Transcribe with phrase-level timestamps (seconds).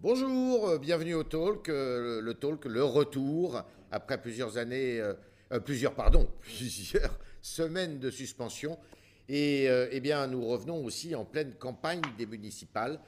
[0.00, 5.96] Bonjour, euh, bienvenue au Talk, euh, le Talk, le retour après plusieurs années, euh, plusieurs,
[5.96, 8.78] pardon, plusieurs semaines de suspension.
[9.28, 12.98] Et eh bien, nous revenons aussi en pleine campagne des municipales,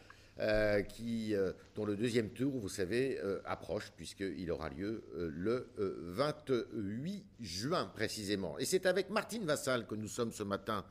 [0.91, 1.35] qui,
[1.75, 8.59] dont le deuxième tour, vous savez, approche, puisqu'il aura lieu le 28 juin précisément.
[8.59, 10.85] Et c'est avec Martine Vassal que nous sommes ce matin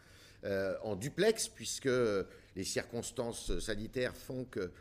[0.81, 1.89] en duplex, puisque
[2.55, 4.71] les circonstances sanitaires font que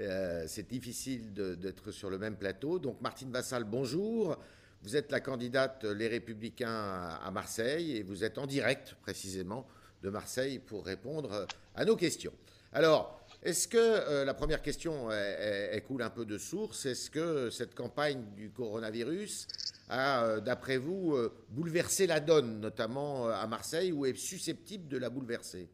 [0.00, 2.78] euh, c'est difficile d'être sur le même plateau.
[2.78, 4.36] Donc Martine Vassal, bonjour.
[4.82, 9.66] Vous êtes la candidate Les Républicains à Marseille et vous êtes en direct précisément
[10.02, 12.32] de Marseille pour répondre à nos questions.
[12.72, 17.50] Alors, est-ce que euh, la première question, elle, coule un peu de source Est-ce que
[17.50, 19.48] cette campagne du coronavirus
[19.88, 21.16] a, euh, d'après vous,
[21.48, 25.68] bouleversé la donne, notamment à Marseille, ou est susceptible de la bouleverser?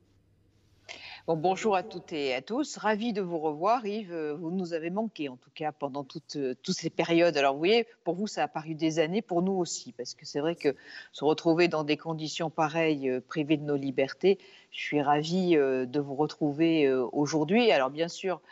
[1.26, 2.76] Bonjour à toutes et à tous.
[2.76, 4.14] Ravi de vous revoir, Yves.
[4.38, 7.36] Vous nous avez manqué, en tout cas, pendant toutes, toutes ces périodes.
[7.38, 10.26] Alors, vous voyez, pour vous, ça a paru des années, pour nous aussi, parce que
[10.26, 10.76] c'est vrai que
[11.12, 14.38] se retrouver dans des conditions pareilles, euh, privées de nos libertés,
[14.70, 17.70] je suis ravie euh, de vous retrouver euh, aujourd'hui.
[17.70, 18.42] Alors, bien sûr,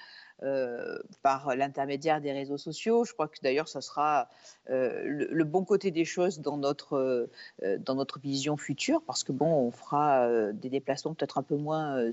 [1.22, 3.04] par l'intermédiaire des réseaux sociaux.
[3.04, 4.28] Je crois que d'ailleurs, ça sera
[4.68, 7.28] le, bon côté des choses dans notre,
[7.78, 12.10] dans notre vision future, parce que bon, on fera des déplacements peut-être un peu moins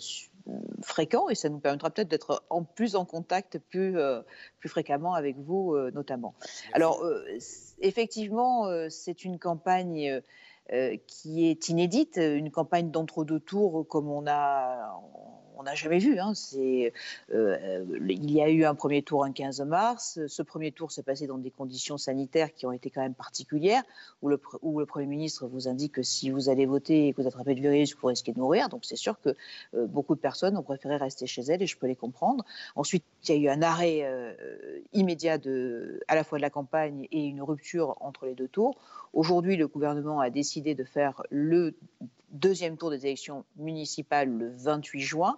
[0.81, 4.21] fréquent et ça nous permettra peut-être d'être en plus en contact plus, euh,
[4.59, 6.33] plus fréquemment avec vous euh, notamment.
[6.73, 7.25] Alors euh,
[7.81, 10.21] effectivement, c'est une campagne
[11.07, 15.01] qui est inédite, une campagne d'entre-deux tours comme on a,
[15.59, 16.19] on n'a jamais vu.
[16.19, 16.31] Hein.
[16.55, 20.19] Euh, il y a eu un premier tour un 15 mars.
[20.25, 23.83] Ce premier tour s'est passé dans des conditions sanitaires qui ont été quand même particulières,
[24.21, 24.37] où le,
[24.85, 27.95] Premier ministre vous indique que si vous allez voter et que vous attrapez le virus,
[27.95, 28.69] vous risquez de mourir.
[28.69, 29.35] Donc c'est sûr que
[29.73, 32.45] euh, beaucoup de personnes ont préféré rester chez elles et je peux les comprendre.
[32.77, 34.33] Ensuite, il y a eu un arrêt euh,
[34.93, 35.37] immédiat
[36.07, 38.77] à la fois de la campagne et une rupture entre les deux tours.
[39.11, 41.75] Aujourd'hui, le gouvernement a décidé de faire le
[42.31, 45.37] deuxième tour des élections municipales le 28 juin.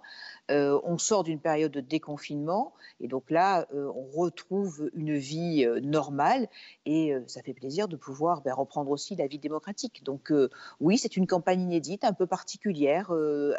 [0.50, 5.64] Euh, on sort d'une période de déconfinement et donc là, euh, on retrouve une vie
[5.64, 6.48] euh, normale
[6.84, 10.02] et ça fait plaisir de pouvoir ben, reprendre aussi la vie démocratique.
[10.04, 10.32] Donc
[10.80, 13.12] oui, c'est une campagne inédite, un peu particulière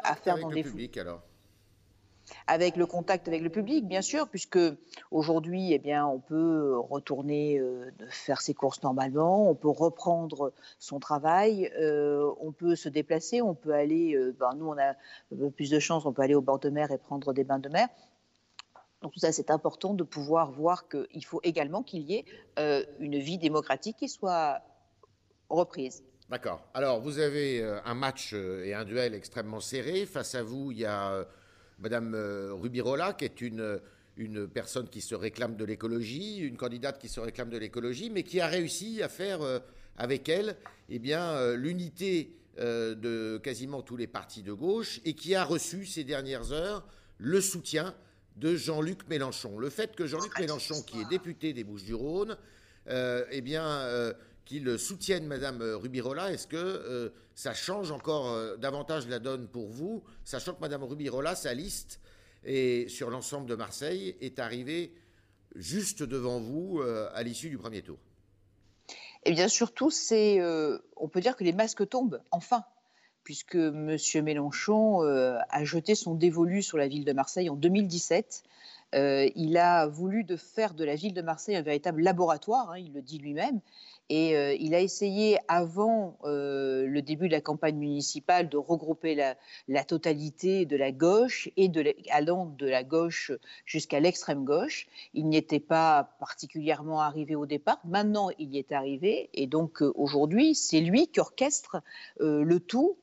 [0.03, 1.21] à faire dans les public alors
[2.47, 4.59] avec le contact avec le public, bien sûr, puisque
[5.11, 10.99] aujourd'hui, eh bien, on peut retourner euh, faire ses courses normalement, on peut reprendre son
[10.99, 14.95] travail, euh, on peut se déplacer, on peut aller, euh, ben, nous on a
[15.55, 17.69] plus de chance, on peut aller au bord de mer et prendre des bains de
[17.69, 17.87] mer.
[19.01, 23.19] Donc tout ça, c'est important de pouvoir voir qu'il faut également qu'il y ait une
[23.19, 24.61] vie démocratique qui soit
[25.49, 26.05] reprise.
[26.29, 26.61] D'accord.
[26.73, 30.05] Alors, vous avez un match et un duel extrêmement serré.
[30.05, 31.27] Face à vous, il y a
[31.79, 33.79] Madame euh, Rubirola, qui est une,
[34.17, 38.23] une personne qui se réclame de l'écologie, une candidate qui se réclame de l'écologie, mais
[38.23, 39.59] qui a réussi à faire euh,
[39.97, 40.55] avec elle
[40.89, 45.87] eh bien, euh, l'unité de quasiment tous les partis de gauche et qui a reçu
[45.87, 46.85] ces dernières heures
[47.17, 47.95] le soutien
[48.35, 49.57] de Jean-Luc Mélenchon.
[49.57, 52.37] Le fait que Jean-Luc Mélenchon, qui est député des Bouches-du-Rhône,
[52.87, 54.13] eh bien,
[54.45, 56.31] qu'ils soutiennent Madame Rubirola.
[56.31, 60.83] Est-ce que euh, ça change encore euh, davantage la donne pour vous, sachant que Madame
[60.83, 61.99] Rubirola, sa liste
[62.43, 64.93] et sur l'ensemble de Marseille est arrivée
[65.55, 67.97] juste devant vous euh, à l'issue du premier tour?
[69.25, 70.41] Eh bien, surtout, c'est,
[70.97, 72.65] on peut dire que les masques tombent enfin
[73.23, 73.95] puisque M.
[74.21, 78.43] Mélenchon a jeté son dévolu sur la ville de Marseille en 2017.
[78.93, 82.91] il a voulu de faire de la ville de Marseille un véritable laboratoire, hein, il
[82.91, 83.61] le dit lui-même,
[84.09, 89.15] et euh, il a essayé, avant euh, le début de la campagne municipale, de regrouper
[89.15, 91.71] la, totalité de la gauche et
[92.11, 93.31] allant de la gauche
[93.65, 94.87] jusqu'à l'extrême gauche.
[95.13, 97.79] Il n'y était pas particulièrement arrivé au départ.
[97.85, 99.29] Maintenant, il y est arrivé.
[99.33, 101.81] Et donc, euh, aujourd'hui, c'est lui qui orchestre
[102.19, 102.97] le tout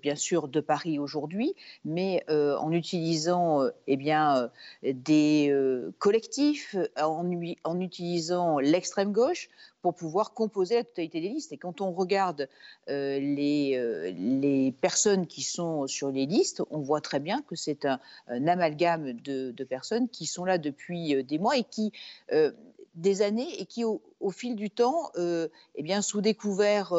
[0.00, 1.54] bien sûr de Paris aujourd'hui,
[1.84, 4.50] mais en utilisant eh bien,
[4.82, 5.54] des
[5.98, 9.50] collectifs, en utilisant l'extrême gauche
[9.82, 11.52] pour pouvoir composer la totalité des listes.
[11.52, 12.48] Et quand on regarde
[12.88, 17.56] euh, les, euh, les, personnes qui sont sur les listes, on voit très bien que
[17.56, 17.98] c'est un,
[18.28, 21.92] amalgame de, personnes qui sont là depuis euh, des mois et qui
[22.94, 24.00] des années et qui, au,
[24.30, 26.92] fil du temps, eh bien, sous découvert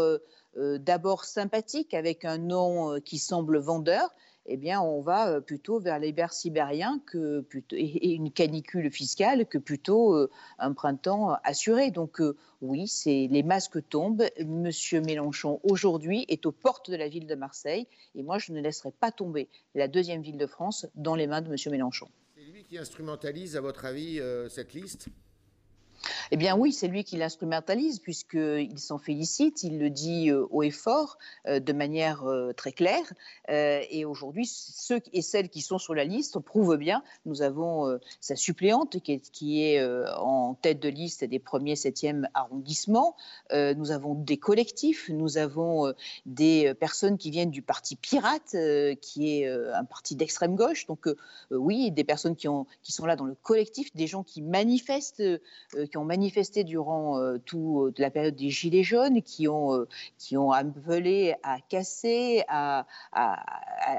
[0.56, 4.10] d'abord sympathique, avec un nom qui semble vendeur,
[4.46, 9.46] eh bien, on va euh, plutôt vers l'hiver sibérien que plutôt, et une canicule fiscale
[9.46, 10.30] que plutôt euh,
[10.60, 11.92] un printemps assuré.
[11.92, 14.26] Donc, euh, oui, c'est les masques tombent.
[14.46, 17.88] Monsieur Mélenchon, aujourd'hui, est aux portes de la ville de Marseille.
[18.16, 21.42] Et moi, je ne laisserai pas tomber la deuxième ville de France dans les mains
[21.42, 22.08] de Monsieur Mélenchon
[22.70, 25.10] qui instrumentalise, à votre avis, cette liste?
[26.32, 30.64] Eh bien oui, c'est lui qui l'instrumentalise puisqu'il s'en félicite, il le dit euh, haut
[30.64, 31.18] et fort,
[31.48, 33.14] euh, de manière euh, très claire.
[33.50, 37.04] et aujourd'hui, ceux et celles qui sont sur la liste prouvent bien.
[37.26, 39.84] Nous avons sa suppléante qui est,
[40.18, 43.16] en tête de liste des premiers, septièmes arrondissements.
[43.52, 45.94] nous avons des collectifs, nous avons
[46.26, 48.56] des personnes qui viennent du parti Pirate,
[49.02, 50.86] qui est un parti d'extrême gauche.
[50.88, 51.08] Donc
[51.52, 52.48] oui, des personnes qui,
[52.82, 55.24] qui sont là dans le collectif, des gens qui manifestent,
[55.92, 59.88] qui ont manifesté durant euh, toute la période des Gilets jaunes, qui ont, euh,
[60.20, 62.86] qui ont appelé à casser, à,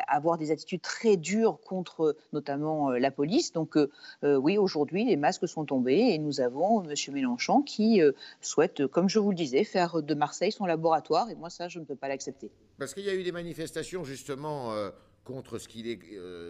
[0.07, 3.53] avoir des attitudes très dures contre notamment euh, la police.
[3.53, 3.77] Donc
[4.23, 6.95] oui, aujourd'hui, les masques sont tombés et nous avons M.
[7.13, 8.01] Mélenchon qui
[8.41, 11.29] souhaite, comme je vous le disais, faire de Marseille son laboratoire.
[11.31, 12.51] Et moi, ça, je ne peux pas l'accepter.
[12.79, 14.73] Parce qu'il y a eu des manifestations justement
[15.25, 15.99] contre ce qui est,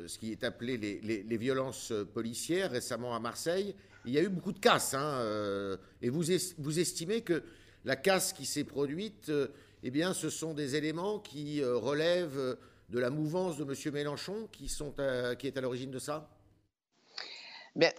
[0.06, 4.28] ce qui est appelé les, les, violences policières récemment à Marseille il y a eu
[4.28, 4.94] beaucoup de casse.
[4.94, 6.24] Hein, euh, et vous,
[6.58, 7.42] vous estimez que
[7.84, 9.48] la casse qui s'est produite, euh,
[9.82, 12.56] eh bien, ce sont des éléments qui euh, relèvent
[12.90, 13.92] de la mouvance de M.
[13.92, 14.94] Mélenchon qui, sont
[15.38, 16.28] qui est à l'origine de ça?
[17.74, 17.90] Bien,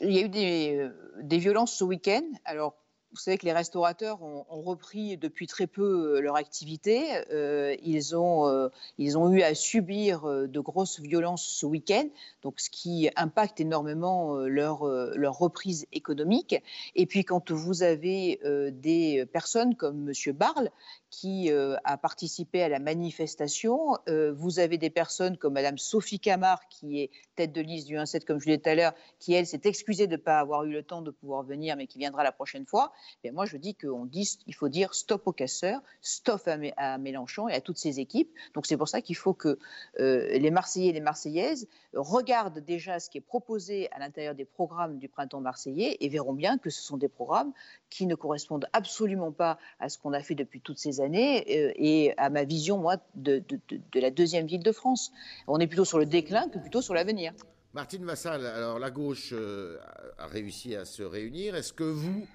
[0.00, 0.88] il y a eu des,
[1.22, 2.24] des violences ce week-end.
[2.44, 2.76] Alors,
[3.12, 7.02] vous savez que les restaurateurs ont, repris depuis très peu euh, leur activité.
[7.32, 8.68] Euh, ils, ont, euh,
[8.98, 12.08] ils ont eu à subir de grosses violences ce week-end,
[12.56, 16.62] ce qui impacte énormément leur, leur reprise économique.
[16.94, 18.40] Et puis quand vous avez
[18.72, 20.32] des personnes comme M.
[20.34, 20.70] Barle
[21.10, 27.00] qui a participé à la manifestation, vous avez des personnes comme Mme Sophie Camard, qui
[27.00, 29.46] est tête de liste du 1-7, comme je l'ai dit tout à l'heure, qui, elle,
[29.46, 32.22] s'est excusée de ne pas avoir eu le temps de pouvoir venir, mais qui viendra
[32.22, 32.92] la prochaine fois.
[33.24, 37.48] Et moi, je dis qu'on dit, il faut dire stop aux casseurs, stop à, Mélenchon
[37.48, 38.30] et à toutes ses équipes.
[38.54, 39.58] Donc, c'est pour ça qu'il faut que
[39.98, 44.44] euh, les Marseillais et les Marseillaises regardent déjà ce qui est proposé à l'intérieur des
[44.44, 47.52] programmes du printemps marseillais et verront bien que ce sont des programmes
[47.88, 51.72] qui ne correspondent absolument pas à ce qu'on a fait depuis toutes ces années euh,
[51.76, 55.12] et à ma vision, moi, de, de la deuxième ville de France.
[55.46, 57.32] On est plutôt sur le déclin que plutôt sur l'avenir.
[57.72, 59.78] Martine Vassal, alors la gauche euh,
[60.18, 61.54] a réussi à se réunir.
[61.54, 62.26] Est-ce que vous,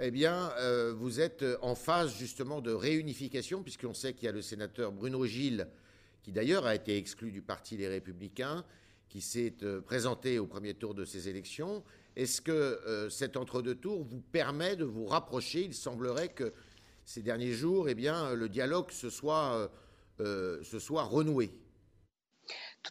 [0.00, 4.32] eh bien, euh, vous êtes en phase justement de réunification, puisqu'on sait qu'il y a
[4.32, 5.66] le sénateur Bruno Gilles,
[6.22, 8.64] qui d'ailleurs a été exclu du Parti Les Républicains,
[9.08, 11.82] qui s'est euh, présenté au premier tour de ces élections.
[12.14, 15.62] Est-ce que cet entre-deux tours vous permet de vous rapprocher?
[15.62, 16.52] Il semblerait que
[17.04, 19.70] ces derniers jours, eh bien, le dialogue se soit,
[20.18, 21.52] se soit renoué.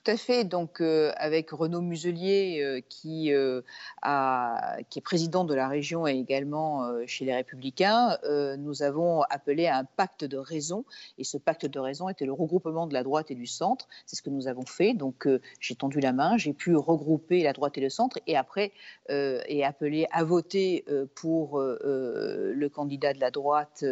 [0.03, 0.43] Tout à fait.
[0.43, 3.61] Donc, euh, avec Renaud Muselier, euh, qui, euh,
[4.03, 8.17] a, qui est président de la région et également chez les Républicains,
[8.59, 10.85] nous avons appelé à un pacte de raison.
[11.17, 13.87] Et ce pacte de raison était le regroupement de la droite et du centre.
[14.05, 14.93] C'est ce que nous avons fait.
[14.93, 15.27] Donc,
[15.59, 18.71] j'ai tendu la main, j'ai pu regrouper la droite et le centre et après,
[19.09, 20.85] et appeler à voter
[21.15, 23.83] pour le candidat de la droite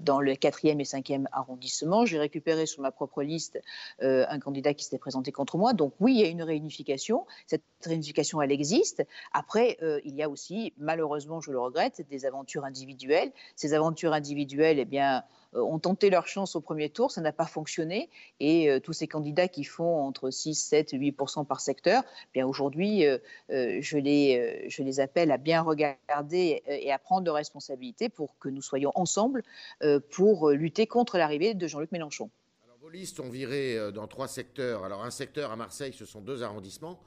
[0.00, 2.06] dans le 4e et 5e arrondissement.
[2.06, 3.60] J'ai récupéré sur ma propre liste
[4.00, 5.72] un candidat qui s'était présenté contre moi.
[5.72, 7.26] Donc oui, il y a une réunification.
[7.46, 9.04] Cette réunification, elle existe.
[9.32, 13.32] Après, euh, il y a aussi, malheureusement, je le regrette, des aventures individuelles.
[13.54, 15.24] Ces aventures individuelles, eh bien,
[15.54, 18.10] euh, ont tenté leur chance au premier tour, ça n'a pas fonctionné.
[18.40, 21.16] Et euh, tous ces candidats qui font entre 6, 7, 8
[21.48, 23.04] par secteur, eh bien aujourd'hui,
[23.48, 28.48] je, les, je les appelle à bien regarder et à prendre de responsabilités pour que
[28.48, 29.42] nous soyons ensemble
[30.10, 32.30] pour lutter contre l'arrivée de Jean-Luc Mélenchon.
[32.92, 34.84] Listes ont viré euh, dans trois secteurs.
[34.84, 37.02] Alors, un secteur à Marseille, ce sont deux arrondissements.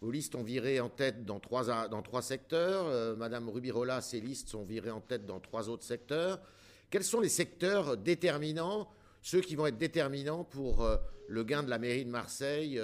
[0.00, 1.64] Vos listes ont viré en tête dans trois,
[2.20, 2.86] secteurs.
[2.86, 6.40] Euh, Madame Rubirola, ses listes sont virées en tête dans trois autres secteurs.
[6.90, 8.88] Quels sont les secteurs déterminants,
[9.22, 10.96] ceux qui vont être déterminants pour euh,
[11.28, 12.78] le gain de la mairie de Marseille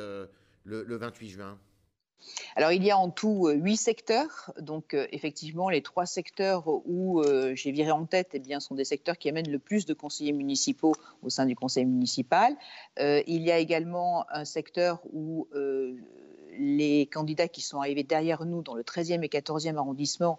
[0.65, 1.59] le 28 juin?
[2.57, 4.53] Alors, il y a en tout euh, huit secteurs.
[4.59, 8.75] Donc, euh, effectivement, les trois secteurs où euh, j'ai viré en tête eh bien, sont
[8.75, 12.57] des secteurs qui amènent le plus de conseillers municipaux au sein du conseil municipal.
[12.99, 15.49] il y a également un secteur où
[16.61, 20.39] les candidats qui sont arrivés derrière nous dans le 13e et 14e arrondissement,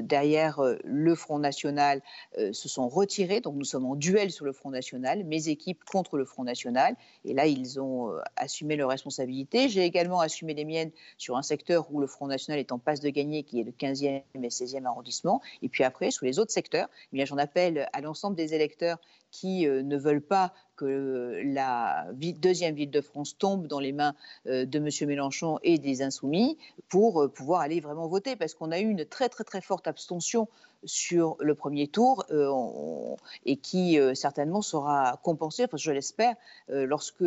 [0.00, 2.02] derrière euh, le Front National,
[2.36, 3.40] euh, se sont retirés.
[3.40, 6.96] Donc nous sommes en duel sur le Front National, mes équipes contre le Front National.
[7.24, 9.68] Et là, ils ont euh, assumé leurs responsabilités.
[9.68, 13.00] J'ai également assumé les miennes sur un secteur où le Front National est en passe
[13.00, 15.40] de gagner, qui est le 15e et 16e arrondissement.
[15.62, 18.98] Et puis après, sur les autres secteurs, eh j'en appelle à l'ensemble des électeurs
[19.30, 24.14] qui ne veulent pas que la deuxième ville de France tombe dans les mains
[24.46, 25.08] de M.
[25.08, 26.56] Mélenchon et des Insoumis
[26.88, 28.36] pour pouvoir aller vraiment voter.
[28.36, 30.48] Parce qu'on a eu une très très très forte abstention
[30.84, 36.34] sur le premier tour euh, et qui euh, certainement sera compensé, je l'espère,
[36.70, 37.24] euh, lorsque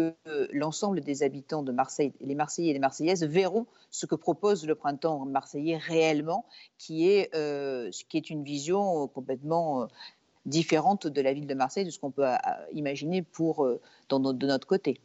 [0.51, 4.75] l'ensemble des habitants de Marseille, les Marseillais et les Marseillaises, verront ce que propose le
[4.75, 6.45] printemps marseillais réellement,
[6.77, 7.31] qui est,
[8.07, 9.87] qui est une vision complètement
[10.45, 12.25] différente de la ville de Marseille, de ce qu'on peut
[12.73, 13.67] imaginer pour,
[14.09, 14.99] dans de notre côté.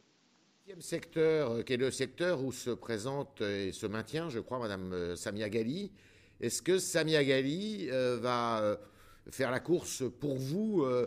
[0.67, 5.15] Deuxième secteur, qui est le secteur où se présente et se maintient, je crois, Madame
[5.15, 5.93] Samia Gali,
[6.41, 8.77] est-ce que Samia Ghali euh, va euh,
[9.31, 11.07] faire la course pour vous euh,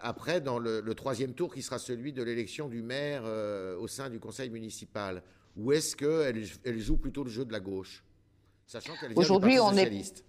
[0.00, 3.24] après dans le, troisième tour qui sera celui de l'élection du maire
[3.78, 5.22] au sein du conseil municipal?
[5.56, 8.02] Ou est-ce qu'elle elle joue plutôt le jeu de la gauche
[8.66, 10.24] Sachant qu'elle vient Aujourd'hui, du Parti socialiste?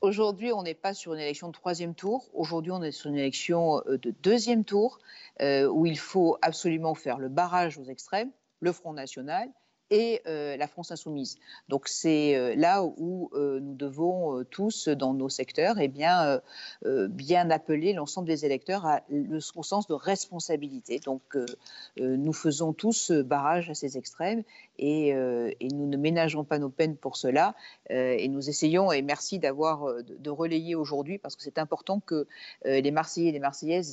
[0.00, 2.30] Aujourd'hui, on n'est pas sur une élection de troisième tour.
[2.32, 4.98] Aujourd'hui, on est sur une élection de deuxième tour
[5.40, 8.30] où il faut absolument faire le barrage aux extrêmes,
[8.60, 9.50] le Front National,
[9.90, 11.36] et euh, la France insoumise.
[11.68, 16.40] Donc c'est euh, là où euh, nous devons tous, dans nos secteurs, eh bien,
[16.84, 19.02] bien appeler l'ensemble des électeurs à
[19.54, 20.98] au sens de responsabilité.
[21.00, 21.36] Donc
[21.96, 24.42] nous faisons tous barrage à ces extrêmes
[24.80, 27.54] et, et, nous ne ménageons pas nos peines pour cela.
[27.90, 32.26] et nous essayons, et merci d'avoir de, relayer aujourd'hui, parce que c'est important que
[32.64, 33.92] les Marseillais et les Marseillaises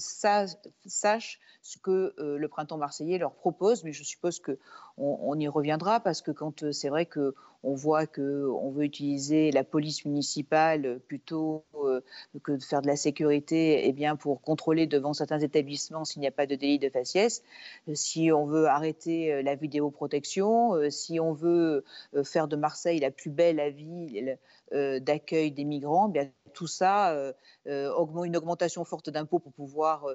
[0.86, 4.58] sachent ce que le printemps marseillais leur propose, mais je suppose qu'on
[4.98, 9.52] on y reviendra parce que quand euh, c'est vrai que on voit qu'on veut utiliser
[9.52, 12.02] la police municipale plutôt euh,
[12.44, 16.28] que de faire de la sécurité eh bien, pour contrôler devant certains établissements s'il n'y
[16.28, 17.44] a pas de délit de faciès.
[17.88, 21.84] Euh, si on veut arrêter la vidéoprotection, si on veut
[22.24, 24.38] faire de Marseille la plus belle ville
[24.72, 27.34] d'accueil des migrants, eh tout ça, euh,
[27.68, 30.08] euh, une augmentation forte d'impôts pour pouvoir,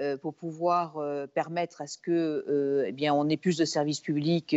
[0.00, 0.98] euh, pour pouvoir
[1.34, 4.56] permettre à ce que, eh bien, on ait plus de services publics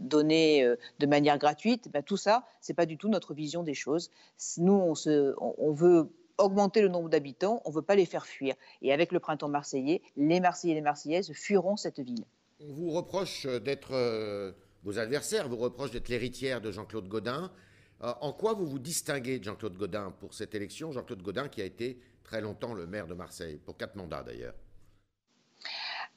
[0.00, 0.66] donnés
[0.98, 1.88] de manière gratuite.
[1.94, 4.10] Eh tout ça, c'est pas du tout notre vision des choses.
[4.58, 8.54] Nous, on, veut augmenter le nombre d'habitants, on ne veut pas les faire fuir.
[8.82, 12.24] Et avec le printemps marseillais, les Marseillais et les Marseillaises fuiront cette ville.
[12.60, 17.50] On vous reproche d'être, vos adversaires vous reprochent d'être l'héritière de Jean-Claude Godin.
[18.02, 20.92] Euh, en quoi vous vous distinguez de Jean-Claude Godin pour cette élection?
[20.92, 24.54] Jean-Claude Godin qui a été très longtemps le maire de Marseille, pour quatre mandats d'ailleurs.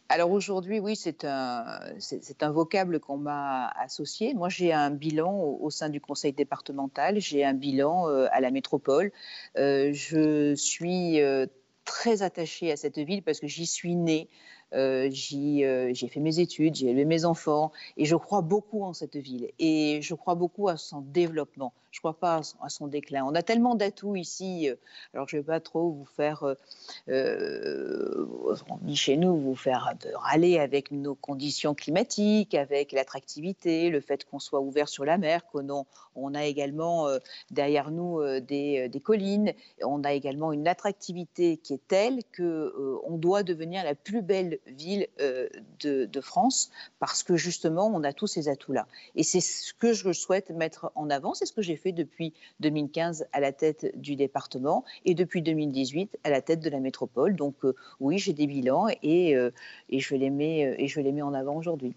[0.09, 1.79] Alors aujourd'hui, oui, c'est un,
[2.51, 4.33] vocable qu'on m'a associé.
[4.33, 8.51] Moi, j'ai un bilan au, sein du conseil départemental, j'ai un bilan euh, à la
[8.51, 9.11] métropole.
[9.57, 11.19] Euh, je suis
[11.83, 14.29] très attachée à cette ville parce que j'y suis née.
[14.73, 18.93] Euh, euh, j'ai fait mes études, j'ai élevé mes enfants et je crois beaucoup en
[18.93, 21.73] cette ville et je crois beaucoup à son développement.
[21.91, 23.23] Je ne crois pas à son, déclin.
[23.23, 24.67] On a tellement d'atouts ici.
[24.67, 24.75] Euh,
[25.13, 26.55] alors je ne vais pas trop vous faire,
[28.81, 34.39] dit chez nous, vous faire râler avec nos conditions climatiques, avec l'attractivité, le fait qu'on
[34.39, 37.07] soit ouvert sur la mer, qu'on on a également
[37.51, 39.53] derrière nous des, des, collines.
[39.83, 44.59] On a également une attractivité qui est telle que on doit devenir la plus belle
[44.67, 45.47] ville euh,
[45.79, 48.87] de, France parce que justement, on a tous ces atouts-là.
[49.15, 51.33] Et c'est ce que je souhaite mettre en avant.
[51.33, 56.17] C'est ce que j'ai fait depuis 2015 à la tête du département et depuis 2018
[56.23, 57.35] à la tête de la métropole.
[57.35, 59.51] Donc euh, oui, j'ai des bilans et, euh,
[59.89, 61.93] et, je les mets, et je les mets en avant aujourd'hui.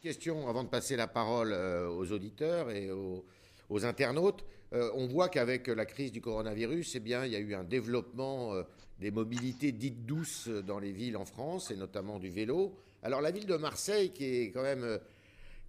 [0.00, 3.24] Question avant de passer la parole aux auditeurs et aux,
[3.72, 4.44] aux internautes.
[4.72, 8.54] on voit qu'avec la crise du coronavirus, eh bien, il y a eu un développement
[9.02, 12.78] des mobilités dites douces dans les villes en France, et notamment du vélo.
[13.02, 14.98] Alors la ville de Marseille, qui est quand même, euh,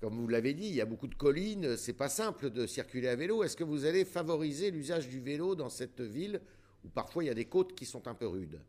[0.01, 3.07] comme vous l'avez dit, il y a beaucoup de collines, c'est pas simple de circuler
[3.07, 3.43] à vélo.
[3.43, 6.41] Est-ce que vous allez favoriser l'usage du vélo dans cette ville
[6.85, 8.59] où parfois il y a des côtes qui sont un peu rudes?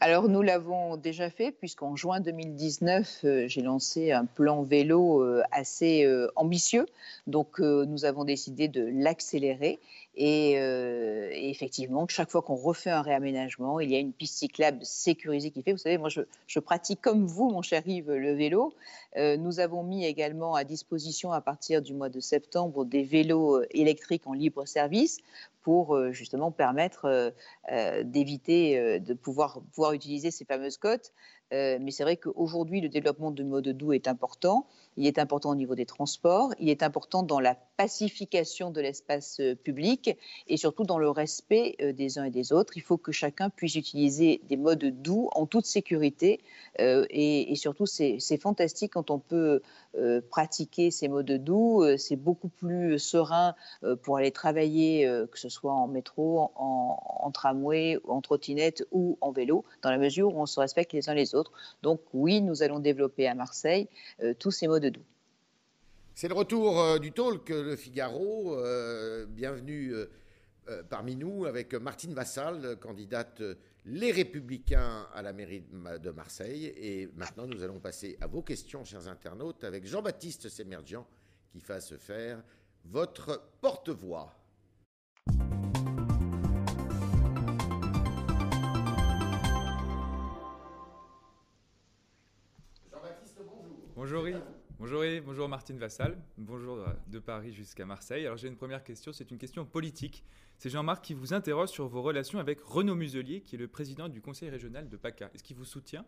[0.00, 5.42] Alors nous l'avons déjà fait puisqu'en juin 2019, euh, j'ai lancé un plan vélo euh,
[5.52, 6.86] assez euh, ambitieux.
[7.26, 9.78] Donc nous avons décidé de l'accélérer
[10.16, 10.52] et,
[11.50, 15.62] effectivement, chaque fois qu'on refait un réaménagement, il y a une piste cyclable sécurisée qui
[15.62, 15.72] fait.
[15.72, 18.74] Vous savez, moi je, pratique comme vous, mon cher Yves, le vélo.
[19.16, 24.26] nous avons mis également à disposition à partir du mois de septembre des vélos électriques
[24.26, 25.20] en libre service
[25.66, 27.30] pour euh, justement permettre euh,
[27.72, 31.12] euh, d'éviter de pouvoir, pouvoir utiliser ces fameuses côtes.
[31.52, 34.66] Mais c'est vrai qu'aujourd'hui, le développement de mode doux est important.
[34.96, 36.52] Il est important au niveau des transports.
[36.58, 39.76] Il est important dans la pacification de l'espace public.
[39.76, 40.16] public
[40.48, 42.76] et surtout dans le respect des uns et des autres.
[42.76, 46.40] Il faut que chacun puisse utiliser des modes doux en toute sécurité
[46.78, 49.62] et, surtout c'est fantastique quand on peut
[50.30, 51.84] pratiquer ces modes doux.
[51.98, 53.54] C'est beaucoup plus serein
[54.02, 59.32] pour aller travailler, que ce soit en métro, en, en tramway, en trottinette ou en
[59.32, 61.35] vélo, dans la mesure où on se respecte les uns les autres.
[61.82, 63.88] Donc oui, nous allons développer à Marseille
[64.22, 65.04] euh, tous ces modes doux.
[66.14, 68.56] C'est le retour euh, du talk Le Figaro.
[68.56, 69.92] Euh, bienvenue
[70.90, 73.40] parmi nous avec Martine Vassal, candidate
[73.84, 75.62] Les Républicains à la mairie
[76.02, 76.66] de Marseille.
[76.76, 81.06] Et maintenant, nous allons passer à vos questions, chers internautes, avec Jean-Baptiste Semergian
[81.52, 82.42] qui va se faire
[82.84, 84.35] votre porte-voix.
[93.96, 94.26] Bonjour.
[94.78, 98.26] Bonjour Martine Vassal, bonjour de Paris jusqu'à Marseille.
[98.26, 100.22] Alors j'ai une première question, c'est une question politique.
[100.58, 104.10] C'est Jean-Marc qui vous interroge sur vos relations avec Renaud Muselier, qui est le président
[104.10, 105.30] du conseil régional de PACA.
[105.34, 106.04] Est-ce qu'il vous soutient?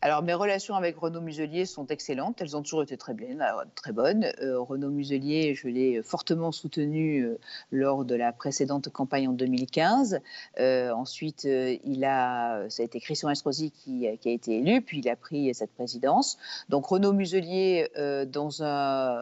[0.00, 2.40] Alors, mes relations avec Renaud Muselier sont excellentes.
[2.40, 4.26] Elles ont toujours été très, bien, euh, très bonnes.
[4.40, 7.40] Euh, Renaud Muselier, je l'ai fortement soutenu euh,
[7.72, 10.20] lors de la précédente campagne en 2015.
[10.56, 15.08] ensuite, il a, ça a été Christian Estrosi qui, qui, a été élu, puis il
[15.08, 16.38] a pris cette présidence.
[16.68, 17.88] Donc, Renaud Muselier,
[18.28, 19.20] dans un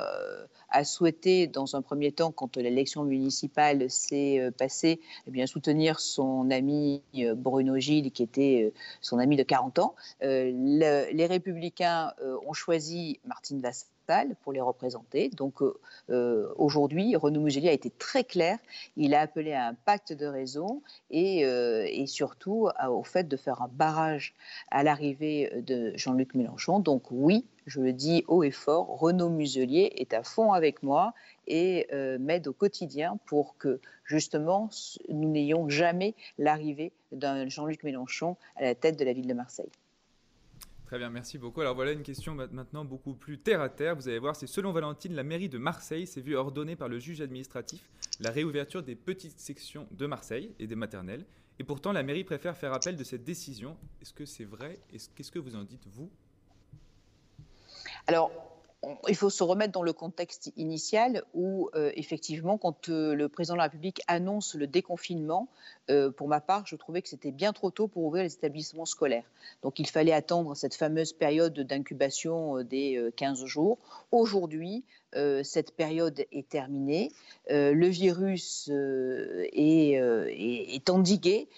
[0.76, 7.02] a souhaité, dans un premier temps, quand l'élection municipale s'est passée, eh soutenir son ami
[7.36, 9.94] Bruno Gilles, qui était son ami de 40 ans.
[10.20, 13.88] Les Républicains euh, ont choisi Martine Vassal
[14.42, 15.28] pour les représenter.
[15.30, 15.74] Donc euh,
[16.10, 18.58] euh, aujourd'hui, Renaud Muselier a été très clair.
[18.96, 23.62] Il a appelé à un pacte de raison et, et surtout au fait de faire
[23.62, 24.34] un barrage
[24.70, 26.78] à l'arrivée de Jean-Luc Mélenchon.
[26.78, 31.14] Donc oui, je le dis haut et fort, Renaud Muselier est à fond avec moi
[31.46, 34.70] et m'aide au quotidien pour que justement
[35.08, 39.70] nous n'ayons jamais l'arrivée d'un Jean-Luc Mélenchon à la tête de la ville de Marseille.
[40.86, 41.60] Très bien, merci beaucoup.
[41.60, 43.96] Alors voilà une question maintenant beaucoup plus terre à terre.
[43.96, 47.00] Vous allez voir, c'est selon Valentine, la mairie de Marseille s'est vue ordonner par le
[47.00, 47.90] juge administratif
[48.20, 51.26] la réouverture des petites sections de Marseille et des maternelles.
[51.58, 53.76] Et pourtant, la mairie préfère faire appel de cette décision.
[54.00, 54.78] Est-ce que c'est vrai?
[55.16, 56.08] Qu'est-ce que vous en dites, vous?
[58.06, 58.30] Alors,
[59.08, 63.54] il faut se remettre dans le contexte initial où, euh, effectivement, quand euh, le président
[63.54, 65.48] de la République annonce le déconfinement,
[65.90, 68.84] euh, pour ma part, je trouvais que c'était bien trop tôt pour ouvrir les établissements
[68.84, 69.24] scolaires.
[69.62, 73.78] Donc, il fallait attendre cette fameuse période d'incubation des 15 jours.
[74.10, 74.84] Aujourd'hui,
[75.42, 77.12] cette période est terminée,
[77.50, 81.48] euh, le virus euh, est, endigué,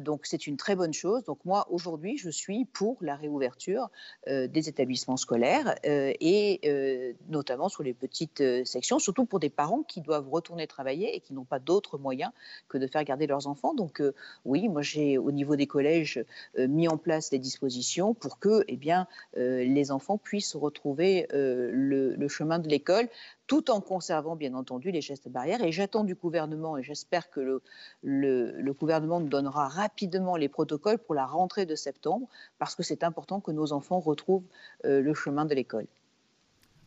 [0.00, 1.24] donc c'est une très bonne chose.
[1.24, 3.90] Donc moi, aujourd'hui, je suis pour la réouverture
[4.26, 10.28] des établissements scolaires et notamment sur les petites sections, surtout pour des parents qui doivent
[10.28, 12.30] retourner travailler et qui n'ont pas d'autres moyens
[12.68, 13.74] que de faire garder leurs enfants.
[13.74, 14.02] Donc
[14.44, 16.22] oui, moi j'ai au niveau des collèges
[16.58, 22.58] mis en place des dispositions pour que eh bien, les enfants puissent retrouver le chemin
[22.58, 23.03] de l'école
[23.46, 25.62] tout en conservant bien entendu les gestes barrières.
[25.62, 27.60] Et j'attends du gouvernement, et j'espère que
[28.02, 33.04] le, gouvernement nous donnera rapidement les protocoles pour la rentrée de septembre, parce que c'est
[33.04, 34.46] important que nos enfants retrouvent
[34.84, 35.86] euh, le chemin de l'école.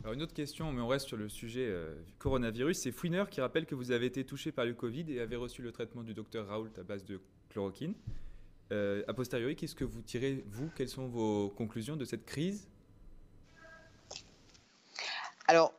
[0.03, 2.77] Alors une autre question, mais on reste sur le sujet euh, du coronavirus.
[2.77, 5.61] C'est Fouiner qui rappelle que vous avez été touché par le Covid et avez reçu
[5.61, 7.93] le traitement du docteur Raoult à base de chloroquine.
[8.71, 10.69] Euh, a posteriori, qu'est-ce que vous tirez, vous?
[10.75, 12.67] Quelles sont vos conclusions de cette crise?
[15.47, 15.73] Alors,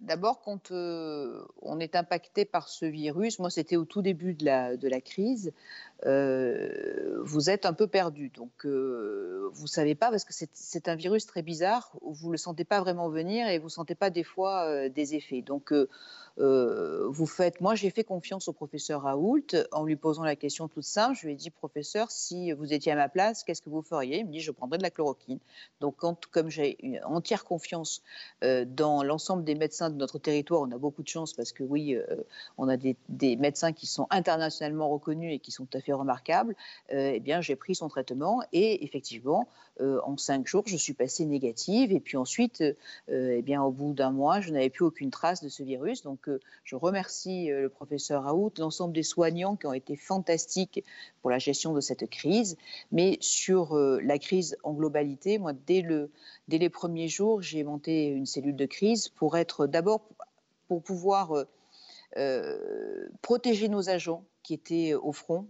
[0.00, 4.46] D'abord, quand euh, on est impacté par ce virus, moi c'était au tout début de
[4.46, 5.52] la, de la crise,
[6.06, 8.30] euh, vous êtes un peu perdu.
[8.30, 12.32] Donc, euh, vous ne savez pas, parce que c'est un virus très bizarre, vous ne
[12.32, 15.42] le sentez pas vraiment venir et vous ne sentez pas des fois euh, des effets.
[15.42, 15.74] Donc,
[16.36, 17.60] vous faites.
[17.60, 21.14] Moi, j'ai fait confiance au professeur Raoult en lui posant la question toute simple.
[21.20, 24.20] Je lui ai dit, professeur, si vous étiez à ma place, qu'est-ce que vous feriez?
[24.20, 25.38] Il me dit, je prendrais de la chloroquine.
[25.80, 28.02] Donc, comme j'ai une entière confiance
[28.40, 31.98] dans l'ensemble des médecins de notre territoire, on a beaucoup de chance parce que oui,
[32.56, 35.89] on a des, des médecins qui sont internationalement reconnus et qui sont tout à fait
[35.92, 36.54] remarquable,
[36.92, 39.48] euh, eh bien, j'ai pris son traitement et effectivement,
[39.80, 41.92] euh, en cinq jours, je suis passée négative.
[41.92, 42.74] Et puis ensuite, euh,
[43.08, 46.02] eh bien, au bout d'un mois, je n'avais plus aucune trace de ce virus.
[46.02, 46.28] Donc,
[46.64, 50.84] je remercie le professeur Raoult, l'ensemble des soignants qui ont été fantastiques
[51.22, 52.56] pour la gestion de cette crise.
[52.92, 56.10] Mais sur la crise en globalité, moi, dès, le,
[56.48, 60.02] dès les premiers jours, j'ai monté une cellule de crise pour être d'abord
[60.68, 61.32] pour pouvoir
[63.22, 65.46] protéger nos agents qui étaient au front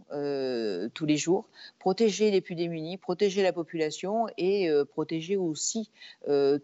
[0.95, 1.49] tous les jours,
[1.79, 5.91] protéger les plus démunis, protéger la population et protéger aussi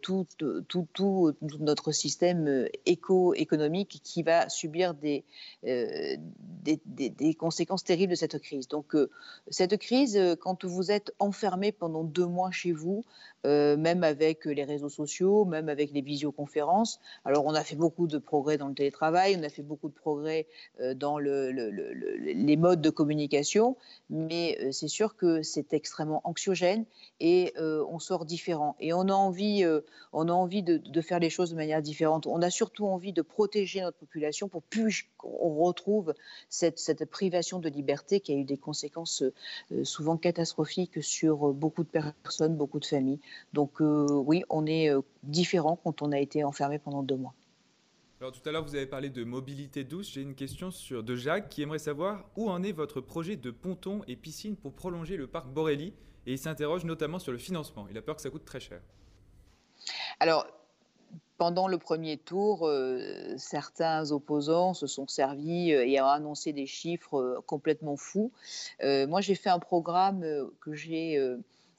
[0.02, 0.26] tout,
[0.68, 5.24] tout, notre système éco-économique qui va subir des,
[7.38, 8.68] conséquences terribles de cette crise.
[8.68, 8.96] Donc
[9.48, 13.04] cette crise, quand vous êtes enfermé pendant deux mois chez vous,
[13.44, 18.18] même avec les réseaux sociaux, même avec les visioconférences, alors on a fait beaucoup de
[18.18, 20.46] progrès dans le télétravail, on a fait beaucoup de progrès
[20.94, 21.50] dans le,
[22.18, 23.76] les modes de communication,
[24.10, 26.84] mais euh, c'est sûr que c'est extrêmement anxiogène
[27.20, 28.76] et euh, on sort différent.
[28.80, 29.80] Et on a envie, euh,
[30.12, 32.26] on a envie de, faire les choses de manière différente.
[32.26, 36.14] On a surtout envie de protéger notre population pour plus qu'on retrouve
[36.48, 39.22] cette, cette, privation de liberté qui a eu des conséquences
[39.84, 43.20] souvent catastrophiques sur beaucoup de personnes, beaucoup de familles.
[43.52, 44.90] Donc oui, on est
[45.22, 47.34] différent quand on a été enfermé pendant deux mois.
[48.18, 50.10] Alors tout à l'heure, vous avez parlé de mobilité douce.
[50.10, 53.50] J'ai une question sur, de Jacques qui aimerait savoir où en est votre projet de
[53.50, 55.92] ponton et piscine pour prolonger le parc Borély.
[56.24, 57.86] Et il s'interroge notamment sur le financement.
[57.90, 58.80] Il a peur que ça coûte très cher.
[60.18, 60.46] Alors,
[61.36, 66.66] pendant le premier tour, euh, certains opposants se sont servis euh, et ont annoncé des
[66.66, 68.32] chiffres euh, complètement fous.
[68.80, 70.24] moi, j'ai fait un programme
[70.60, 71.20] que j'ai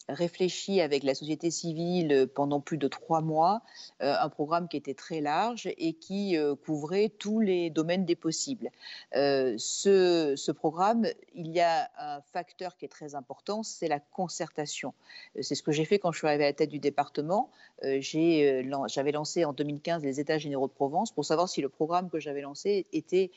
[0.09, 3.61] réfléchi avec la société civile pendant plus de trois mois,
[4.01, 8.15] euh, un programme qui était très large et qui euh, couvrait tous les domaines des
[8.15, 8.69] possibles.
[9.15, 13.99] Euh, ce, ce, programme, il y a un facteur qui est très important, c'est la
[13.99, 14.93] concertation.
[15.41, 17.49] C'est ce que j'ai fait quand je suis arrivée à la tête du département.
[17.83, 22.19] J'avais lancé en 2015 les États généraux de Provence pour savoir si le programme que
[22.19, 23.31] j'avais lancé était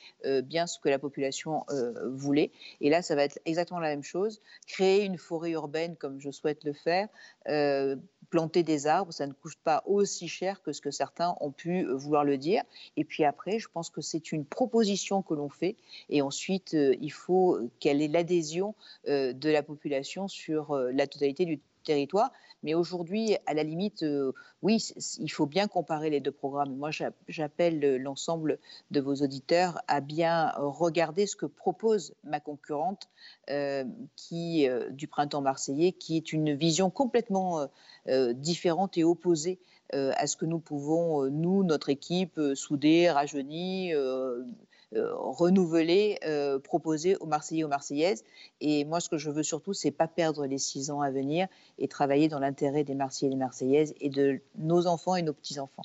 [0.44, 1.66] bien ce que la population
[2.06, 2.50] voulait.
[2.80, 4.40] Et là, ça va être exactement la même chose.
[4.66, 7.09] Créer une forêt urbaine comme je souhaite le faire.
[7.49, 7.96] Euh,
[8.31, 11.85] planter des arbres, ça ne coûte pas aussi cher que ce que certains ont pu
[11.85, 12.62] euh, vouloir le dire.
[12.96, 15.77] Et puis après, je pense que c'est une proposition que l'on fait.
[16.11, 18.75] Et ensuite, euh, il faut quelle est l'adhésion
[19.07, 22.31] de la population sur la totalité du territoire.
[22.62, 24.79] Mais aujourd'hui, à la limite, euh, oui,
[25.18, 26.77] il faut bien comparer les deux programmes.
[26.77, 26.90] Moi,
[27.29, 28.59] j'appelle l'ensemble
[28.90, 33.09] de vos auditeurs à bien regarder ce que propose ma concurrente
[33.49, 33.85] euh,
[34.16, 37.66] qui, euh, du printemps marseillais, qui est une vision complètement
[38.07, 39.61] différente et opposée
[39.92, 43.99] à ce que nous pouvons, nous, notre équipe, souder, rajeunir,
[44.96, 48.24] euh, renouveler, euh, proposer aux Marseillais et aux Marseillaises.
[48.61, 51.46] Et moi, ce que je veux surtout, c'est pas perdre les six ans à venir
[51.79, 55.33] et travailler dans l'intérêt des Marseillais et des Marseillaises et de nos enfants et nos
[55.33, 55.85] petits-enfants.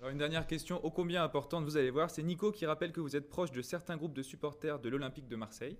[0.00, 3.00] Alors une dernière question, ô combien importante, vous allez voir, c'est Nico qui rappelle que
[3.00, 5.76] vous êtes proche de certains groupes de supporters de l'Olympique de Marseille.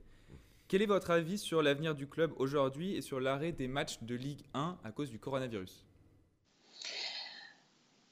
[0.68, 4.14] Quel est votre avis sur l'avenir du club aujourd'hui et sur l'arrêt des matchs de
[4.14, 5.87] Ligue 1 à cause du coronavirus?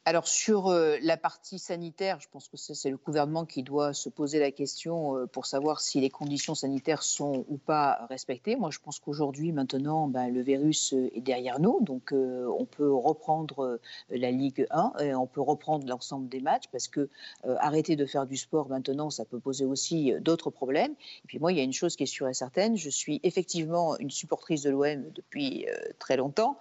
[0.08, 4.08] Alors sur euh, la partie sanitaire, je pense que c'est le gouvernement qui doit se
[4.08, 8.54] poser la question euh, pour savoir si les conditions sanitaires sont ou pas respectées.
[8.54, 12.88] Moi, je pense qu'aujourd'hui, maintenant, ben, le virus est derrière nous, donc euh, on peut
[12.88, 17.10] reprendre la Ligue 1 et on peut reprendre l'ensemble des matchs parce que
[17.58, 20.92] arrêter de faire du sport maintenant, ça peut poser aussi d'autres problèmes.
[21.24, 23.18] Et puis moi, il y a une chose qui est sûre et certaine, je suis
[23.24, 25.66] effectivement une supportrice de l'OM depuis
[25.98, 26.60] très longtemps,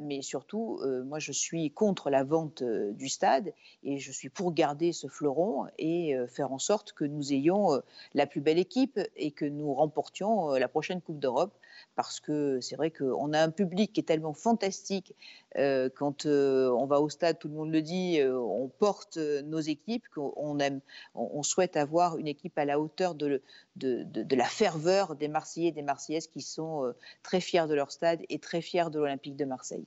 [0.00, 4.52] mais surtout, moi, je suis contre la vente euh, du stade et je suis pour
[4.52, 7.80] garder ce fleuron et euh, faire en sorte que nous ayons euh,
[8.14, 11.54] la plus belle équipe et que nous remportions la prochaine Coupe d'Europe
[11.96, 15.14] parce que c'est vrai qu'on a un public qui est tellement fantastique.
[15.54, 20.58] quand on va au stade, tout le monde le dit, on porte nos équipes, qu'on
[20.58, 20.80] aime,
[21.14, 23.42] on, souhaite avoir une équipe à la hauteur de,
[23.76, 27.92] de, de, la ferveur des Marseillais et des Marseillaises qui sont très fiers de leur
[27.92, 29.86] stade et très fiers de l'Olympique de Marseille.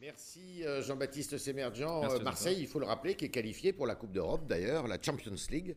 [0.00, 2.04] Merci euh, Jean-Baptiste Sémergent.
[2.04, 5.00] Euh, Marseille, il faut le rappeler, qui est qualifié pour la Coupe d'Europe d'ailleurs, la
[5.00, 5.74] Champions League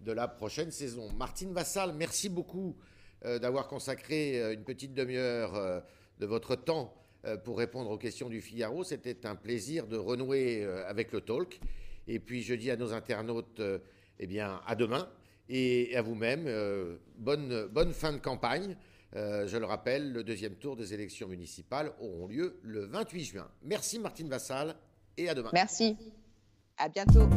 [0.00, 1.12] de la prochaine saison.
[1.12, 5.82] Martine Vassal, merci beaucoup euh, d'avoir consacré une petite demi-heure
[6.18, 6.94] de votre temps
[7.44, 8.84] pour répondre aux questions du Figaro.
[8.84, 11.60] C'était un plaisir de renouer avec le talk.
[12.06, 13.60] Et puis je dis à nos internautes,
[14.20, 15.08] eh bien, à demain.
[15.48, 16.48] Et à vous-même,
[17.16, 18.76] bonne, bonne fin de campagne.
[19.16, 23.48] Euh, je le rappelle, le deuxième tour des élections municipales auront lieu le 28 juin.
[23.62, 24.76] Merci Martine Vassal
[25.16, 25.50] et à demain.
[25.52, 25.96] Merci.
[26.76, 27.28] À bientôt.